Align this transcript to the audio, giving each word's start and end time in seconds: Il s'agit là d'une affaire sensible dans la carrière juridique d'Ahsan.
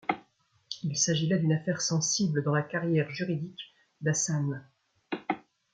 Il 0.81 0.97
s'agit 0.97 1.27
là 1.27 1.37
d'une 1.37 1.53
affaire 1.53 1.79
sensible 1.79 2.41
dans 2.43 2.55
la 2.55 2.63
carrière 2.63 3.11
juridique 3.11 3.71
d'Ahsan. 4.01 4.63